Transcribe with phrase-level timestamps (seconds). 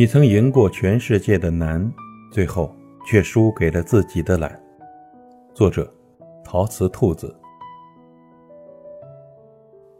[0.00, 1.92] 你曾赢过全世界的难，
[2.32, 2.74] 最后
[3.04, 4.58] 却输给了自己的懒。
[5.52, 5.92] 作者：
[6.42, 7.36] 陶瓷兔子。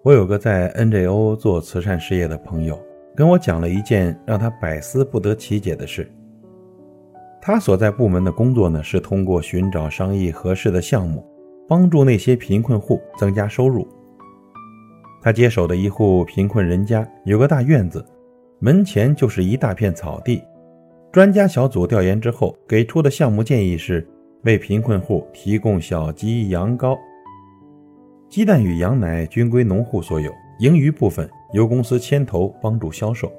[0.02, 2.82] 我有个在 NGO 做慈善事业的朋友，
[3.14, 6.10] 跟我讲了一件让他百思不得其解的事。
[7.38, 11.22] 他所在部门的工作呢，是通过寻找商议合适的项目，
[11.68, 13.86] 帮助那些贫困户增加收入。
[15.20, 18.02] 他接手的一户贫困人家有个大院子。
[18.62, 20.42] 门前就是一大片草地。
[21.10, 24.06] 专家小组调研之后给出的项目建议是
[24.44, 26.96] 为贫困户提供小鸡、羊羔。
[28.28, 33.32] 鸡蛋与羊奶均归农户所有，盈余部分由公司牵头帮助销售。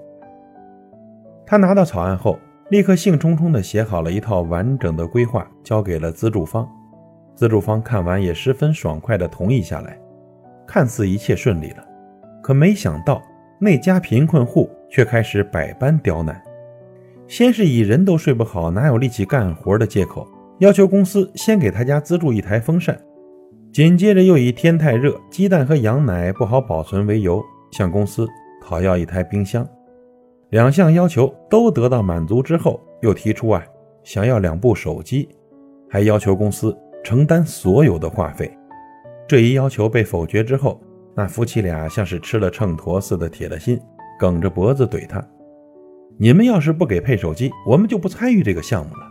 [1.46, 2.38] 他拿到草案后，
[2.72, 6.68] 立刻兴冲冲地写好了一套完整的规划，交给了资助方。
[7.36, 9.98] 资助方看完也十分爽快地同意下来，
[10.68, 11.86] 看似一切顺利了。
[12.42, 13.22] 可没想到
[13.60, 14.68] 那家贫困户。
[14.92, 16.40] 却开始百般刁难，
[17.26, 20.28] 先是以人都睡不好，哪有力气干活的借口，
[20.60, 22.94] 要求公司先给他家资助一台风扇；
[23.72, 28.28] 紧接着又以天太热，鸡蛋和羊奶不好保存为由，向公司
[28.62, 29.66] 讨要一台冰箱。
[30.50, 33.64] 两项要求都得到满足之后，又提出啊，
[34.04, 35.30] 想要两部手机，
[35.90, 38.52] 还要求公司承担所有的话费。
[39.26, 40.82] 这一要求被否决之后，
[41.16, 43.80] 那夫妻俩像是吃了秤砣似的铁了心。
[44.22, 45.20] 梗着脖子怼他
[46.20, 49.02] ：“你们要是不给配手机，我们就不参与这个项目了。”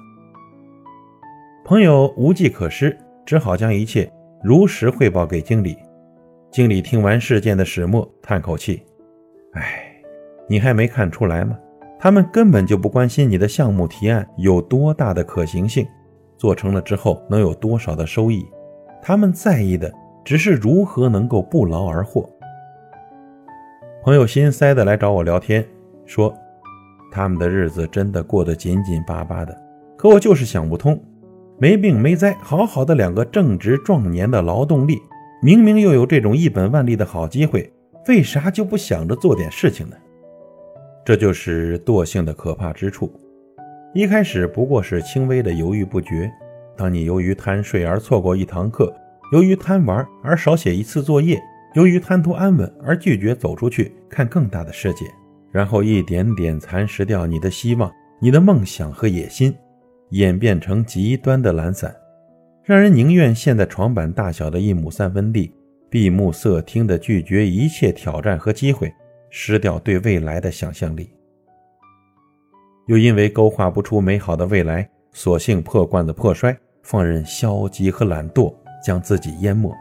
[1.66, 4.08] 朋友无计可施，只好将一切
[4.41, 5.77] 如实汇报给经理。
[6.53, 8.84] 经理听完事件的始末，叹口气
[9.55, 9.92] ：“哎，
[10.48, 11.58] 你还没看出来吗？
[11.98, 15.84] 他们根本就不关心你的项目提案有多大的可行性，
[16.36, 18.47] 做成了之后能有多少的收益。
[19.03, 19.92] 他们在意的
[20.25, 22.31] 只是如何能够不劳而获。”
[24.03, 25.62] 朋友心塞的来找我聊天，
[26.06, 26.34] 说
[27.12, 29.55] 他们的日子真的过得紧紧巴巴的。
[29.94, 30.99] 可我就是想不通，
[31.59, 34.99] 没病没灾，好好的两个正值壮年的劳动力，
[35.43, 37.71] 明明又有这种一本万利的好机会，
[38.09, 39.97] 为啥就不想着做点事情呢？
[41.05, 43.12] 这就是惰性的可怕之处。
[43.93, 46.32] 一开始不过是轻微的犹豫不决，
[46.75, 48.91] 当你由于贪睡而错过一堂课，
[49.34, 51.38] 由于贪玩而少写一次作业。
[51.75, 55.06] 由于贪图安稳而拒绝走出去看更大的世界，
[55.53, 59.54] 然后一点点蚕食掉你的希望、你的梦想和野心，
[60.10, 61.94] 演变成极端的懒散，
[62.64, 65.53] 让人宁愿陷在床板大小的一亩三分地，
[65.88, 68.92] 闭目塞听地拒绝一切挑战和机会，
[69.31, 71.08] 失掉对未来的想象力。
[72.87, 78.52] 又因为勾画不出美好的未来，索性破罐子破摔，放任消极和懒惰
[78.84, 79.72] 将自己淹没。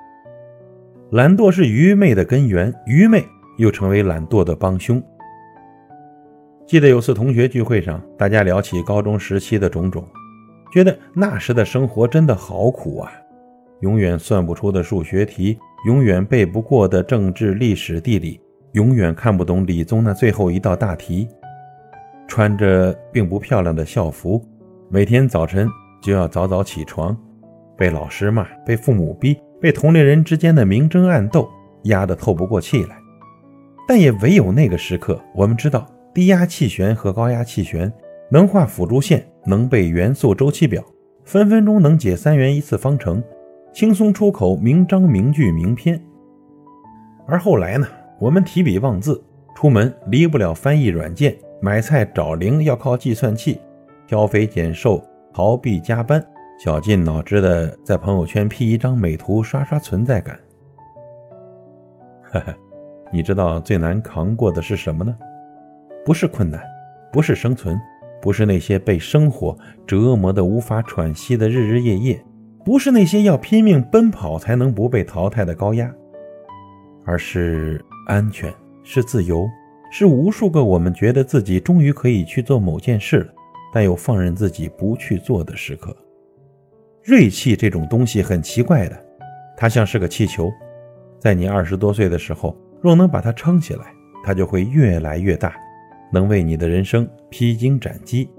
[1.11, 3.25] 懒惰是愚昧的根源，愚昧
[3.57, 5.01] 又成为懒惰的帮凶。
[6.67, 10.07] 记得有次同学聚会上，大家聊起高中时期的种种，
[10.71, 13.11] 觉得那时的生活真的好苦啊！
[13.79, 18.39] 永远算不出的数学题，永远背不过的政治、历史、地理，
[18.73, 21.27] 永远看不懂理综那最后一道大题。
[22.27, 24.39] 穿着并不漂亮的校服，
[24.89, 25.67] 每天早晨
[26.03, 27.17] 就要早早起床，
[27.75, 29.35] 被老师骂，被父母逼。
[29.61, 31.49] 被同龄人之间的明争暗斗
[31.83, 32.97] 压得透不过气来，
[33.87, 37.91] 但也唯有那个时刻，我们知道低压气旋和高压气旋
[38.31, 40.83] 能画辅助线，能背元素周期表，
[41.25, 43.21] 分分钟能解三元一次方程，
[43.73, 46.01] 轻松出口名章名句名篇。
[47.27, 47.87] 而后来呢，
[48.19, 49.21] 我们提笔忘字，
[49.55, 53.59] 出门离不了翻译软件，买菜找零要靠计算器，
[54.07, 55.03] 挑肥拣瘦
[55.33, 56.25] 逃避加班。
[56.59, 60.37] 绞尽脑汁的在朋友圈 P 一张美图，刷刷存在感。
[62.21, 62.53] 哈哈，
[63.13, 65.15] 你知道最难扛过的是什么呢？
[66.05, 66.61] 不是困难，
[67.13, 67.79] 不是生存，
[68.21, 72.21] 不是那些被生活折磨的无法喘息的日日夜夜，
[72.65, 75.89] 不是那些要拼命奔跑才能不被淘汰的高压，
[77.05, 79.47] 而是安全，是自由，
[79.89, 83.33] 是无数个我们觉得自己终于可以去做某件事了，
[83.73, 85.95] 但又放任自己不去做的时刻。
[87.09, 88.95] 锐气这种东西很奇怪的，
[89.57, 90.47] 它像是个气球，
[91.17, 93.91] 在你二十多岁的时候，若能把它撑起来，
[94.23, 95.55] 它就会越来越大，
[96.13, 98.29] 能为你的人生披荆斩棘。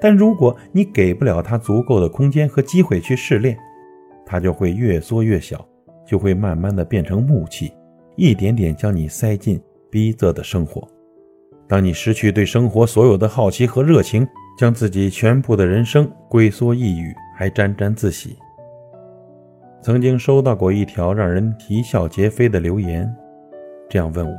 [0.00, 3.54] 但如果你给不了它足够的空间和机会去试炼，
[4.24, 5.62] 它就会越缩越小，
[6.06, 7.74] 就会慢慢的变成木器，
[8.16, 9.60] 一点点将你塞进
[9.90, 10.88] 逼仄的生活。
[11.68, 14.26] 当你失去对生活所有的好奇和热情，
[14.58, 17.14] 将自己全部的人生龟缩一隅。
[17.34, 18.38] 还沾沾自喜。
[19.82, 23.14] 曾经收到过一条让人啼笑皆非的留言，
[23.88, 24.38] 这样问我：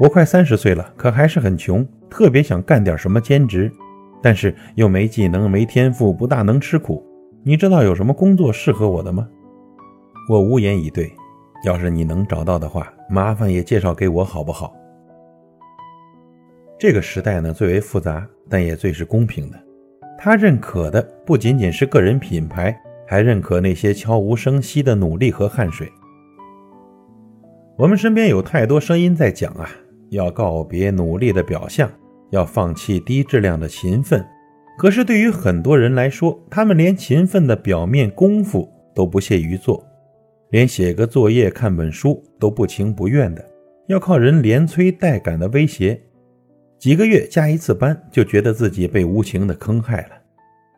[0.00, 3.72] 我快三十岁了，可还是很穷，特别想干点什么兼职，
[4.22, 7.04] 但是又没技能、没天赋，不大能吃苦。
[7.42, 9.28] 你知道有什么工作适合我的吗？
[10.28, 11.10] 我无言以对。
[11.64, 14.76] 要是你能找到的话，麻烦也介绍给我好不好？
[16.78, 19.58] 这个时代呢，最为复杂，但也最是公平的。
[20.18, 22.76] 他认可的不仅仅是个人品牌，
[23.06, 25.90] 还认可那些悄无声息的努力和汗水。
[27.78, 29.68] 我们身边有太多声音在讲啊，
[30.10, 31.90] 要告别努力的表象，
[32.30, 34.24] 要放弃低质量的勤奋。
[34.78, 39.84] 可是对于很多人来说，他们连勤奋的表面功夫都不屑于做，
[40.50, 43.44] 连写个作业、看本书都不情不愿的，
[43.88, 46.00] 要靠人连催带赶的威胁。
[46.86, 50.10] 几个月加一次班，就觉得自己被无情的坑害了，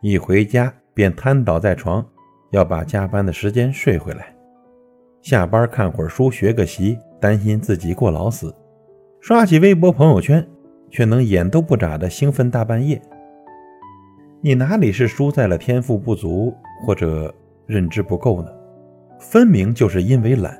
[0.00, 2.02] 一回家便瘫倒在床，
[2.50, 4.34] 要把加班的时间睡回来。
[5.20, 8.48] 下班看会儿书，学个习，担心自己过劳死；
[9.20, 10.42] 刷起微博、朋友圈，
[10.90, 12.98] 却能眼都不眨的兴奋大半夜。
[14.40, 16.56] 你哪里是输在了天赋不足
[16.86, 17.34] 或者
[17.66, 18.48] 认知不够呢？
[19.20, 20.58] 分明就是因为懒。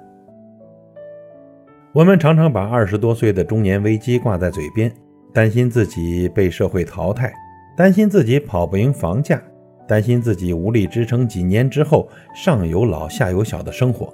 [1.94, 4.92] 我们常常把二十多岁的中年危机挂在嘴边，
[5.32, 7.32] 担心自己被社会淘汰，
[7.76, 9.40] 担心自己跑不赢房价，
[9.86, 14.12] 担心自己无力支撑几年之后上有老下有小的生活。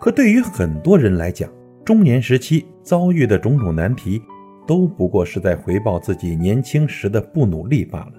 [0.00, 1.50] 可对于很多人来讲，
[1.84, 4.22] 中年时期遭遇的种种难题，
[4.66, 8.12] 都不过是在回报自己年轻时的不努力罢了。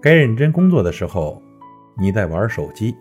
[0.00, 1.40] 该认真工作的时候，
[1.98, 2.94] 你在玩手机；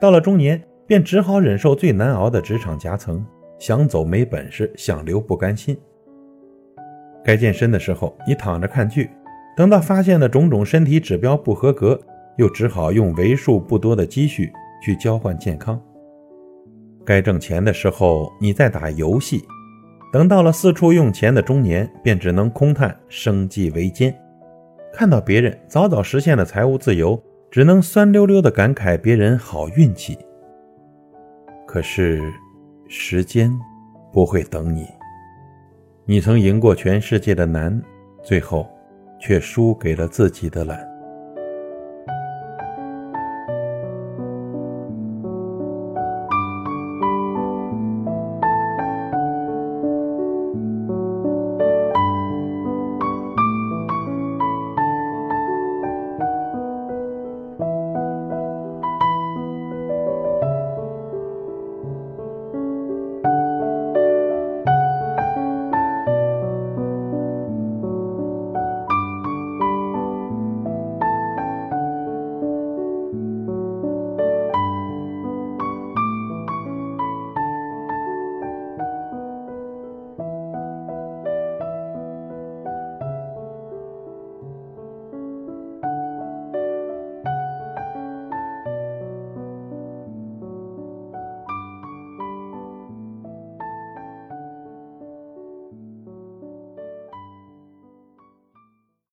[0.00, 3.24] 到了中年，便只好忍受最难熬的职场夹层，
[3.58, 5.76] 想走没本事，想留不甘心。
[7.28, 9.04] 该健身的时候，你躺着看剧；
[9.54, 12.00] 等到发现了种种身体指标不合格，
[12.38, 14.50] 又只好用为数不多的积蓄
[14.82, 15.78] 去交换健康。
[17.04, 19.40] 该挣钱的时候，你在打游戏；
[20.10, 24.18] 等到了四处用钱的中年，便只能空叹生计维艰。
[24.90, 30.16] 看到别人早早实现了财务自由，只能酸溜溜地感慨别人好运气。
[31.66, 32.22] 可是，
[32.88, 33.52] 时间
[34.14, 34.86] 不会等你。
[36.10, 37.78] 你曾赢过全世界的难，
[38.24, 38.66] 最后
[39.20, 40.87] 却输给了自己的懒。